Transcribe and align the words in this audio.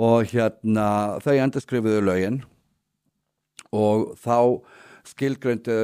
og 0.00 0.30
hérna 0.32 1.20
þau 1.20 1.34
endur 1.36 1.64
skrifuðu 1.64 2.04
lögin. 2.06 2.40
Og 3.70 4.14
þá 4.18 4.62
skilgröndu, 5.10 5.76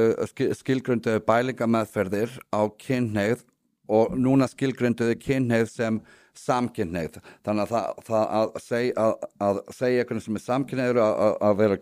skilgröndu 0.57 1.19
bælingameðferðir 1.27 2.33
á 2.51 2.61
kynneið 2.81 3.45
og 3.87 4.17
núna 4.19 4.49
skilgrönduðu 4.51 5.15
kynneið 5.21 5.69
sem 5.71 6.01
samkynneið 6.39 7.19
þannig 7.45 7.65
að 7.65 7.75
það, 7.75 8.01
það 8.07 8.25
að, 8.39 8.57
seg, 8.63 8.89
að, 9.03 9.13
að 9.49 9.61
segja 9.75 10.03
eitthvað 10.03 10.25
sem 10.25 10.39
er 10.39 10.45
samkynneður 10.47 11.03
að, 11.03 11.37
að 11.49 11.61
vera 11.61 11.79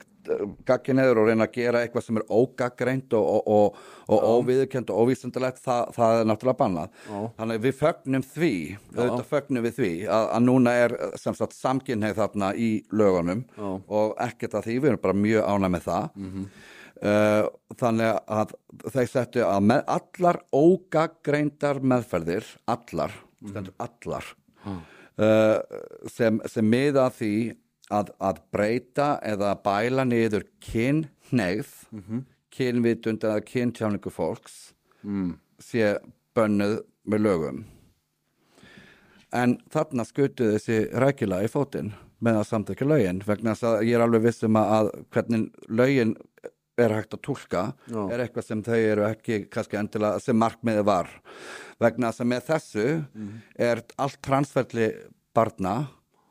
gagginneður 0.65 1.21
og 1.21 1.29
reyna 1.29 1.47
að 1.47 1.55
gera 1.55 1.81
eitthvað 1.83 2.05
sem 2.05 2.19
er 2.19 2.25
ógaggreint 2.33 3.15
og, 3.17 3.25
og, 3.29 3.79
og, 4.05 4.15
og 4.15 4.27
óviðkjönd 4.39 4.91
og 4.93 5.01
óvísendalegt 5.05 5.61
það, 5.63 5.91
það 5.95 6.19
er 6.19 6.29
náttúrulega 6.29 6.59
bannað. 6.61 7.01
Þannig 7.39 7.65
við 7.65 7.75
fögnum 7.81 8.27
því 8.35 8.53
auðvitað 8.93 9.25
fögnum 9.31 9.67
við 9.67 9.75
því 9.79 9.91
að, 10.05 10.29
að 10.37 10.47
núna 10.47 10.77
er 10.85 10.95
sem 11.21 11.37
sagt 11.37 11.57
samkynneið 11.57 12.21
þarna 12.21 12.53
í 12.57 12.69
lögunum 12.95 13.43
Já. 13.55 13.67
og 13.99 14.15
ekkert 14.27 14.57
að 14.59 14.69
því, 14.69 14.79
við 14.79 14.93
erum 14.93 15.03
bara 15.03 15.19
mjög 15.25 15.51
ánæg 15.51 15.75
með 15.75 15.85
það. 15.89 16.23
Uh, 16.95 17.43
þannig 17.75 18.21
að 18.31 18.55
þeir 18.93 19.09
settu 19.11 19.43
að 19.43 19.65
með 19.67 19.81
allar 19.97 20.39
ógaggreindar 20.55 21.81
meðferðir 21.83 22.47
allar, 22.71 23.11
stendur 23.43 23.75
allar 23.83 24.31
uh, 24.65 25.59
sem, 26.11 26.39
sem 26.49 26.67
miða 26.69 27.09
því 27.13 27.35
að, 27.93 28.11
að 28.19 28.41
breyta 28.53 29.09
eða 29.25 29.53
bæla 29.65 30.05
niður 30.07 30.47
kynhneigð 30.63 31.71
kynvitund 32.55 33.23
eða 33.27 33.43
kyntjáningu 33.45 34.11
fólks 34.13 34.73
mm. 35.03 35.35
sé 35.61 35.95
bönnuð 36.35 36.79
með 37.05 37.25
lögum 37.27 37.63
en 39.35 39.57
þarna 39.73 40.05
skutu 40.07 40.53
þessi 40.55 40.85
rækilega 40.95 41.47
í 41.47 41.51
fótinn 41.51 41.93
með 42.23 42.39
að 42.39 42.47
samtökja 42.49 42.87
lögin 42.87 43.21
vegna 43.27 43.53
þess 43.53 43.67
að 43.69 43.87
ég 43.89 43.97
er 43.97 44.05
alveg 44.05 44.23
vissum 44.25 44.57
að 44.59 44.91
hvernig 45.13 45.49
lögin 45.67 46.15
er 46.77 46.93
hægt 46.95 47.15
að 47.15 47.21
túlka 47.23 47.61
Já. 47.87 48.01
er 48.11 48.23
eitthvað 48.25 48.47
sem 48.49 48.63
þau 48.65 48.77
eru 48.77 49.05
ekki 49.07 49.41
kannski 49.51 49.79
endilega 49.79 50.19
sem 50.23 50.37
markmiði 50.39 50.83
var 50.87 51.11
vegna 51.81 52.11
þess 52.11 52.23
að 52.23 52.31
með 52.31 52.47
þessu 52.49 52.87
er 53.69 53.83
allt 54.01 54.19
transferli 54.25 54.89
barna 55.35 55.75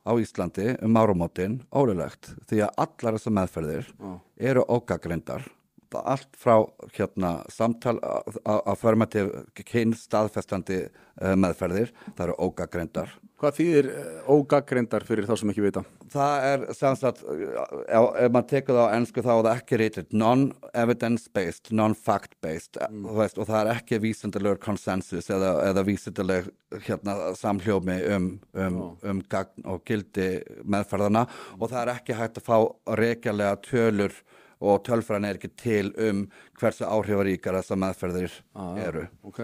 á 0.05 0.13
Íslandi 0.21 0.75
um 0.85 0.99
árumótin 1.01 1.61
ólulegt 1.73 2.35
því 2.49 2.65
að 2.67 2.81
allar 2.85 3.17
þessar 3.19 3.37
meðferðir 3.41 3.93
Já. 3.93 4.11
eru 4.53 4.67
ógagrindar 4.69 5.47
allt 5.93 6.39
frá 6.39 6.57
hérna 6.97 7.37
samtal 7.53 7.99
að 8.01 8.79
formativ 8.81 9.31
kyn 9.65 9.95
staðfestandi 9.99 10.85
uh, 10.87 11.35
meðferðir. 11.39 11.93
Það 12.15 12.27
eru 12.29 12.39
ógagrindar 12.49 13.15
Hvað 13.43 13.59
þýðir 13.59 13.91
uh, 13.91 14.33
ógaggreindar 14.33 15.05
fyrir 15.05 15.29
þá 15.29 15.35
sem 15.37 15.53
ekki 15.53 15.67
vita? 15.67 15.85
það 16.15 16.47
er 16.49 16.65
samsagt 16.77 17.23
ef, 17.25 18.05
ef 18.21 18.33
maður 18.33 18.49
tekur 18.53 18.79
það 18.79 18.87
á 18.87 18.95
ennsku 18.99 19.25
þá 19.25 19.31
er 19.33 19.47
það 19.47 19.51
ekki 19.55 19.79
reytið 19.81 20.15
non-evidence 20.23 21.33
based, 21.35 21.71
non-fact 21.75 22.37
based 22.45 22.79
mm. 22.85 23.09
veist, 23.19 23.41
og 23.41 23.49
það 23.49 23.61
er 23.61 23.73
ekki 23.75 24.01
vísindilegur 24.05 24.61
konsensus 24.63 25.31
eða, 25.33 25.55
eða 25.71 25.85
vísindileg 25.89 26.51
hérna, 26.87 27.17
samhljómi 27.39 27.99
um, 28.15 28.31
um, 28.53 28.79
um 29.03 29.23
gagn 29.31 29.67
og 29.71 29.83
gildi 29.89 30.29
meðferðana 30.63 31.27
og 31.59 31.69
það 31.69 31.81
er 31.83 31.93
ekki 31.97 32.19
hægt 32.19 32.41
að 32.41 32.49
fá 32.49 32.57
reykjarlega 33.01 33.61
tölur 33.67 34.19
og 34.65 34.83
tölfræðin 34.89 35.29
er 35.31 35.39
ekki 35.41 35.53
til 35.61 35.89
um 36.09 36.27
hversu 36.61 36.87
áhrifaríkar 36.89 37.59
þessar 37.61 37.83
meðferðir 37.85 38.39
Ah, 38.57 38.77
eru 38.89 39.07
Ok. 39.29 39.41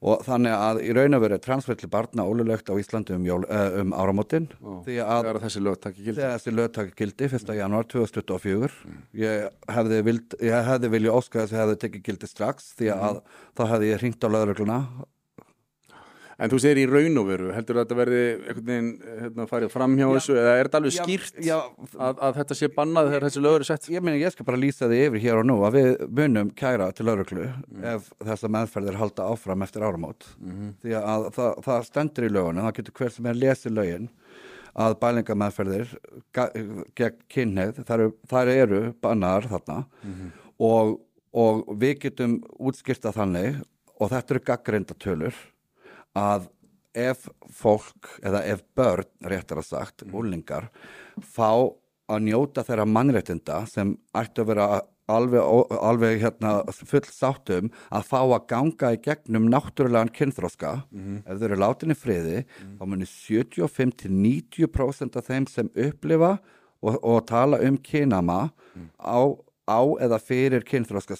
og 0.00 0.22
þannig 0.24 0.54
að 0.56 0.78
í 0.88 0.92
raun 0.96 1.16
og 1.18 1.20
veru 1.26 1.36
er 1.36 1.42
transferli 1.44 1.88
barna 1.92 2.24
ólulegt 2.24 2.70
á 2.72 2.74
Íslandi 2.80 3.12
um, 3.18 3.24
jól, 3.28 3.44
uh, 3.52 3.80
um 3.82 3.92
áramótin 3.92 4.46
því 4.86 4.96
að 5.04 5.28
þessi 5.44 5.60
lög 5.64 5.76
takk 5.84 5.98
gildi. 6.00 6.22
þessi 6.24 6.54
lög 6.56 6.70
taki 6.76 6.94
gildi 7.02 7.28
1. 7.28 7.52
janúar 7.58 7.84
2024 7.84 8.70
ég 9.20 9.48
hefði, 9.68 10.02
vild, 10.08 10.36
ég 10.40 10.64
hefði 10.70 10.92
vilja 10.96 11.12
óska 11.18 11.42
þess 11.44 11.52
að 11.56 11.62
hefði 11.64 11.80
tekið 11.84 12.06
gildi 12.08 12.30
strax 12.32 12.72
því 12.80 12.92
að 12.96 13.20
þá 13.58 13.64
hefði 13.74 13.90
ég 13.92 14.00
hringt 14.04 14.24
á 14.24 14.28
lögregluna 14.32 14.80
En 16.40 16.48
þú 16.48 16.58
segir 16.62 16.78
í 16.80 16.84
raun 16.88 17.18
og 17.20 17.26
veru, 17.28 17.48
heldur 17.52 17.76
að 17.76 17.82
þetta 17.84 17.96
verði 17.98 18.20
einhvern 18.34 18.66
veginn 18.70 18.86
hérna, 19.20 19.44
farið 19.50 19.72
fram 19.74 19.96
hjá 19.98 20.06
þessu 20.14 20.36
eða 20.40 20.52
er 20.56 20.68
þetta 20.70 20.78
alveg 20.80 20.94
Já, 20.96 21.02
skýrt 21.04 21.40
já. 21.44 21.56
að, 22.06 22.22
að 22.28 22.38
þetta 22.38 22.56
sé 22.60 22.68
bannað 22.78 23.10
þegar 23.10 23.26
þessi 23.28 23.42
lög 23.44 23.56
eru 23.58 23.68
sett? 23.68 23.88
ég 23.92 24.06
meina 24.06 24.20
ég 24.22 24.32
skal 24.32 24.46
bara 24.48 24.60
lýsa 24.62 24.88
því 24.88 25.00
yfir 25.08 25.24
hér 25.26 25.40
og 25.42 25.48
nú 25.50 25.56
að 25.68 25.76
við 25.76 25.90
munum 26.20 26.52
kæra 26.56 26.86
til 26.96 27.06
lögreglu 27.10 27.44
ef 27.92 28.08
þessa 28.24 28.50
meðferðir 28.56 28.96
halda 29.02 29.26
áfram 29.34 29.66
eftir 29.68 29.84
áramót. 29.84 30.30
Því 30.80 30.96
að 31.02 31.28
það, 31.36 31.52
það 31.68 31.84
stendur 31.90 32.28
í 32.30 32.32
lögunum, 32.32 32.64
það 32.70 32.76
getur 32.80 32.96
hver 33.02 33.14
sem 33.18 33.28
er 33.34 33.40
lesið 33.44 33.76
lögin 33.76 34.08
að 34.80 34.96
bælingameðferðir 35.02 35.92
ga- 36.32 36.50
gegn 36.96 37.16
kynneið, 37.36 37.84
þar 37.84 38.06
eru, 38.06 38.12
þar 38.30 38.50
eru 38.56 38.82
bannar 39.02 39.48
þarna. 39.50 39.78
Og, 40.60 40.96
og 41.36 41.64
við 41.80 41.98
getum 42.06 42.38
útskýrta 42.56 43.12
þannig 43.16 43.60
og 44.00 44.08
þetta 44.14 44.34
eru 44.38 44.42
gaggreinda 44.48 44.96
tölur 44.96 45.34
að 46.18 46.48
ef 46.96 47.28
fólk 47.54 48.16
eða 48.26 48.42
ef 48.50 48.64
börn, 48.74 49.06
réttar 49.22 49.60
að 49.62 49.68
sagt, 49.68 50.02
úlingar 50.10 50.72
fá 51.22 51.70
að 52.10 52.24
njóta 52.26 52.64
þeirra 52.66 52.88
mannréttinda 52.90 53.60
sem 53.70 53.94
ættu 54.18 54.42
að 54.42 54.50
vera 54.50 54.66
alveg, 55.10 55.42
alveg 55.74 56.20
hérna, 56.22 56.52
full 56.70 57.02
sáttum 57.10 57.72
að 57.94 58.04
fá 58.08 58.18
að 58.22 58.46
ganga 58.50 58.92
í 58.94 58.98
gegnum 59.04 59.48
náttúrulegan 59.50 60.12
kynþróska 60.14 60.72
ef 61.26 61.38
þau 61.38 61.46
eru 61.48 61.58
látin 61.62 61.94
í 61.94 61.96
friði 61.98 62.38
þá 62.78 62.84
munir 62.86 63.08
75-90% 63.10 65.18
af 65.18 65.24
þeim 65.30 65.46
sem 65.50 65.68
upplifa 65.74 66.32
og, 66.80 66.94
og 67.02 67.26
tala 67.30 67.56
um 67.66 67.76
kynama 67.78 68.40
á, 68.98 69.20
á 69.66 69.80
eða 70.02 70.18
fyrir 70.22 70.62
kynþróska 70.66 71.14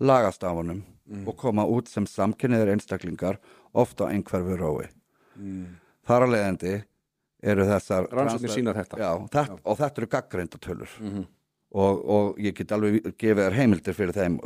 skeið 0.00 0.08
lagast 0.08 0.44
af 0.44 0.54
honum 0.56 0.82
og 1.26 1.36
koma 1.36 1.64
út 1.66 1.88
sem 1.88 2.06
samkynniðir 2.06 2.72
einstaklingar 2.74 3.38
ofta 3.74 4.08
einhverfu 4.08 4.56
rói. 4.56 4.86
Þar 6.06 6.22
að 6.22 6.32
leiðandi 6.34 6.84
eru 7.42 7.64
þessar 7.64 8.08
Rannsóknir 8.12 8.50
sýna 8.50 8.74
þetta. 8.74 8.98
já, 8.98 9.10
þetta, 9.32 9.58
og 9.64 9.78
þetta 9.78 10.00
eru 10.00 10.08
gaggreindatölur 10.08 10.90
og, 11.72 12.04
og 12.04 12.38
ég 12.38 12.54
get 12.54 12.72
alveg 12.72 13.14
gefið 13.16 13.44
þér 13.44 13.56
heimildir 13.56 13.94
fyrir 13.94 14.12
þeim 14.12 14.40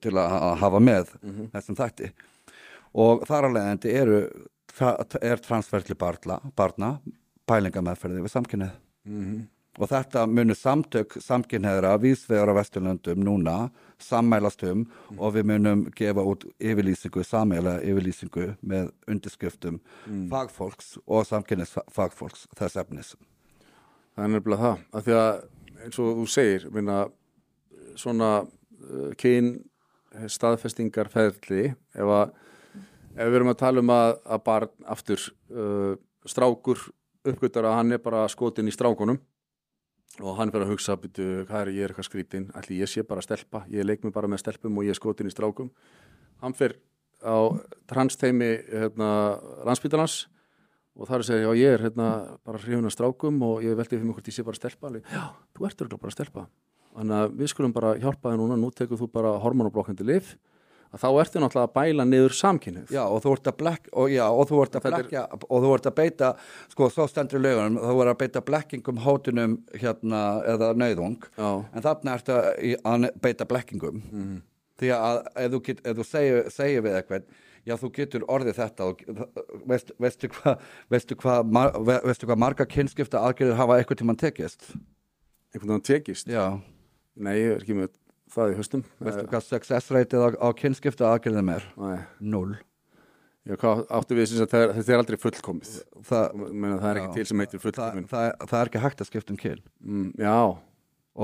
til, 0.00 0.16
að 0.18 0.58
hafa 0.60 0.80
með 0.80 1.14
þessum 1.52 1.76
þætti. 1.76 2.10
Og 2.94 3.24
þar 3.26 3.44
að 3.48 3.54
leiðandi 3.54 3.94
eru 3.94 4.20
er 5.20 5.40
transferli 5.42 5.94
barna, 5.94 7.00
pælingameðferði 7.46 8.22
við 8.22 8.30
samkynnið 8.32 8.76
og 9.80 9.88
þetta 9.88 10.26
munu 10.28 10.54
samtök 10.56 11.16
samkynneðra 11.24 11.94
vísvegar 12.02 12.52
á 12.52 12.54
Vesturlöndum 12.58 13.22
núna 13.24 13.70
sammælast 14.00 14.62
um 14.68 14.84
og 15.16 15.34
við 15.36 15.46
munum 15.48 15.86
gefa 15.96 16.24
út 16.24 16.44
yfirlýsingu, 16.60 17.24
sammeila 17.24 17.78
yfirlýsingu 17.80 18.54
með 18.60 18.90
undirskriftum 19.08 19.80
fagfólks 20.30 20.98
og 21.06 21.24
samkynnes 21.28 21.72
fagfólks 21.92 22.46
þess 22.58 22.76
efnis. 22.80 23.14
Það 24.16 24.26
er 24.26 24.32
nefnilega 24.34 24.62
það, 24.66 24.84
af 24.92 25.06
því 25.06 25.16
að 25.16 25.32
eins 25.80 25.98
og 26.02 26.20
þú 26.20 26.28
segir, 26.28 26.68
minna, 26.74 27.00
svona 27.96 28.30
uh, 28.44 29.10
kyn 29.20 29.54
staðfestingarferðli, 30.10 31.70
ef 31.96 32.14
að 32.18 32.36
ef 33.16 33.26
við 33.26 33.40
erum 33.40 33.52
að 33.52 33.60
tala 33.62 33.82
um 33.82 33.92
að, 33.94 34.14
að 34.26 34.44
barn 34.46 34.88
aftur 34.92 35.26
uh, 35.54 35.94
strákur 36.28 36.82
uppgötar 37.26 37.68
að 37.68 37.76
hann 37.78 37.92
er 37.96 38.02
bara 38.02 38.28
skotin 38.32 38.68
í 38.68 38.74
strákunum 38.74 39.18
og 40.20 40.36
hann 40.38 40.52
fyrir 40.52 40.66
að 40.66 40.72
hugsa 40.74 40.96
byrju, 41.00 41.46
hvað 41.48 41.62
er 41.62 41.72
ég 41.74 41.86
er 41.86 41.92
eitthvað 41.92 42.08
skrítin, 42.08 42.48
ætli 42.56 42.80
ég 42.80 42.90
sé 42.90 43.04
bara 43.06 43.24
stelpa? 43.24 43.64
Ég 43.72 43.86
leik 43.86 44.04
mig 44.04 44.14
bara 44.14 44.28
með 44.30 44.42
stelpum 44.44 44.78
og 44.78 44.86
ég 44.86 44.94
er 44.94 44.98
skotin 44.98 45.30
í 45.30 45.32
strákum. 45.32 45.70
Hann 46.42 46.56
fyrir 46.56 46.78
á 47.24 47.52
transteimi 47.90 48.50
hérna, 48.68 49.10
landsbytalans 49.68 50.22
og 50.96 51.08
er 51.08 51.22
að 51.22 51.28
segja, 51.28 51.48
já 51.48 51.60
ég 51.60 51.76
er 51.76 51.84
hérna 51.86 52.08
bara 52.44 52.60
hrifun 52.60 52.88
af 52.88 52.94
strákum 52.96 53.40
og 53.46 53.64
ég 53.64 53.76
veldi 53.76 53.96
fyrir 53.96 54.06
mig 54.08 54.16
hvort 54.18 54.30
ég 54.30 54.36
sé 54.36 54.44
bara 54.46 54.60
stelpa. 54.60 54.90
Alveg, 54.90 55.08
já, 55.08 55.24
þú 55.56 55.68
ert 55.68 55.84
örugglega 55.84 56.04
bara 56.04 56.16
stelpa. 56.16 56.46
Þannig 56.90 57.16
að 57.16 57.36
við 57.38 57.52
skulum 57.52 57.74
bara 57.74 57.96
hjálpa 58.00 58.32
þér 58.32 58.40
núna 58.40 58.58
nú 58.58 58.72
tekur 58.74 58.98
þú 59.00 59.10
bara 59.14 59.36
hormonablokkandi 59.40 60.06
lif 60.08 60.34
að 60.90 61.02
þá 61.04 61.08
ertu 61.22 61.40
náttúrulega 61.42 61.68
að 61.68 61.74
bæla 61.78 62.06
niður 62.08 62.34
samkynnið 62.34 62.92
Já, 62.94 63.02
og 63.06 63.20
þú 63.24 63.32
ert 63.36 63.50
að 63.50 63.56
blekk, 63.62 63.90
og 64.02 64.10
já, 64.10 64.24
og 64.26 64.48
þú 64.50 64.62
ert 64.64 64.78
að 64.78 64.86
Þetta 64.86 65.00
er- 65.20 65.44
og 65.46 65.64
þú 65.64 65.72
ert 65.76 65.86
að 65.90 65.94
beita, 66.00 66.30
sko, 66.72 66.88
svo 66.90 67.06
stendur 67.10 67.42
lögunum, 67.44 67.78
þú 67.84 68.00
ert 68.04 68.12
að 68.14 68.18
beita 68.24 68.42
blekkingum, 68.48 68.98
hótunum, 69.04 69.58
hérna, 69.74 70.22
eða 70.54 70.72
nöyðung, 70.74 71.28
Já, 71.38 71.50
en 71.74 71.86
þarna 71.86 72.16
ertu 72.18 72.38
að, 72.84 73.08
beita 73.22 73.46
blekkingum. 73.46 74.02
Því 74.80 74.92
að 74.96 75.22
ef 75.36 75.50
þú, 75.52 75.62
get, 75.68 75.80
ef 75.86 75.96
þú 76.00 76.04
segir, 76.08 76.50
segir 76.50 76.82
við 76.86 76.98
eitthvað, 77.00 77.24
já, 77.68 77.74
þú 77.76 77.90
getur 77.92 78.22
orðið 78.32 78.56
þetta 78.56 78.86
og 78.88 79.02
veist, 79.68 79.90
veistu 80.00 80.30
hvað, 80.32 80.62
hvað, 81.20 81.50
mar, 81.52 81.70
hvað 81.76 82.38
marga 82.40 82.64
kynskipta 82.66 83.20
aðgerðir 83.20 83.58
hafa 83.60 83.76
eitthvað 83.78 84.00
tímann 84.00 84.16
tekist? 84.18 84.72
einhvern 85.54 85.74
veginn 85.76 85.86
tekist? 85.88 86.30
Já, 86.30 86.60
Nei, 87.20 87.34
ég 87.36 87.56
er 87.56 87.64
ekki 87.64 87.74
með 87.76 87.90
það 88.34 88.52
í 88.52 88.56
höstum 88.60 88.82
veistu 89.00 89.26
hvað 89.30 89.46
success 89.46 89.90
rate 89.94 90.18
á, 90.20 90.28
á 90.38 90.48
kynskipta 90.56 91.08
aðgerðum 91.14 91.52
er? 91.56 91.66
Nei, 91.80 91.98
Null. 92.20 92.56
Já, 93.48 93.54
hvað 93.56 93.84
áttu 93.96 94.16
við 94.18 94.26
sem 94.30 94.42
að 94.44 94.50
það 94.52 94.72
þetta 94.76 94.92
er 94.92 95.00
aldrei 95.00 95.16
fullkomið. 95.22 95.70
Það, 96.06 96.40
Meina, 96.52 96.74
það 96.82 96.90
er 96.90 96.98
Já. 96.98 97.02
ekki 97.04 97.14
til 97.16 97.28
sem 97.30 97.40
heitir 97.40 97.58
það, 97.58 97.62
fullkomin 97.66 98.08
það, 98.10 98.26
það 98.50 98.58
er 98.60 98.70
ekki 98.70 98.82
hægt 98.84 99.00
að 99.00 99.08
skipta 99.08 99.32
um 99.34 99.38
kyn. 99.40 99.62
Mm, 99.80 100.10
Já, 100.20 100.34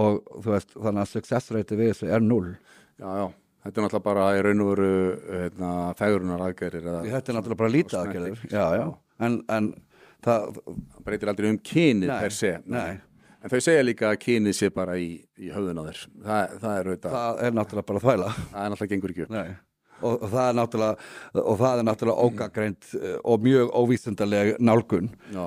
og 0.03 0.31
þú 0.43 0.55
veist, 0.55 0.73
þannig 0.77 1.03
að 1.05 1.11
success 1.13 1.53
rate 1.55 1.77
við 1.79 1.91
þessu 1.93 2.09
er 2.17 2.25
null 2.25 2.55
já, 2.97 3.11
já. 3.21 3.27
Þetta 3.67 3.81
er 3.81 3.85
náttúrulega 3.85 4.07
bara 4.07 4.25
í 4.39 4.43
raun 4.47 4.63
og 4.63 4.69
veru 4.71 4.89
hérna, 5.27 5.71
fægurunar 5.99 6.43
aðgærir 6.47 6.85
Því 6.87 7.13
þetta 7.13 7.33
er 7.33 7.37
náttúrulega 7.37 7.61
bara 7.63 7.75
lítið 7.75 7.97
snerting. 7.99 8.51
já, 8.55 8.65
já, 8.79 8.87
en, 9.27 9.39
en 9.57 9.69
það, 10.23 10.45
Það 10.67 11.05
breytir 11.07 11.33
aldrei 11.33 11.51
um 11.53 11.59
kynið 11.71 12.13
per 12.15 12.35
se. 12.35 12.53
Nei. 12.67 12.97
En 13.47 13.53
þau 13.53 13.61
segja 13.63 13.83
líka 13.85 14.09
að 14.11 14.17
kynið 14.25 14.55
sé 14.59 14.69
bara 14.75 14.97
í, 14.99 15.21
í 15.39 15.53
höfðun 15.55 15.79
á 15.79 15.83
þér. 15.87 15.99
Það, 16.25 16.55
það 16.65 16.73
er 16.79 16.89
auðvitað, 16.91 17.13
það 17.15 17.43
er 17.47 17.53
náttúrulega 17.55 17.89
bara 17.91 18.01
þvæla. 18.03 18.31
Það 18.41 18.57
er 18.65 18.73
náttúrulega 18.73 18.93
gengur 18.93 19.13
ekki 19.15 19.23
upp 19.27 19.35
Nei. 19.37 19.53
Og, 19.97 20.17
og 20.17 20.25
það 20.33 20.49
er 20.49 20.57
náttúrulega 20.59 21.45
og 21.45 21.61
það 21.61 21.79
er 21.83 21.87
náttúrulega 21.87 22.27
ógagreint 22.27 22.89
eh, 22.99 23.15
og 23.23 23.47
mjög 23.47 23.71
óvísindaleg 23.79 24.51
nálgun. 24.59 25.13
Já, 25.31 25.45